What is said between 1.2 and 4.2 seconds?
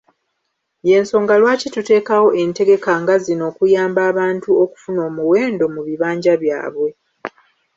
lwaki tuteekawo entegeka nga zino okuyamba